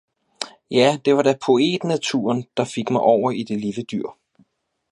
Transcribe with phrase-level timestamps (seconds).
[0.75, 4.07] Ja det var da poetnaturen, der fik mig over i det lille dyr